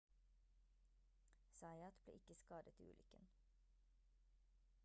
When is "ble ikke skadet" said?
2.05-2.81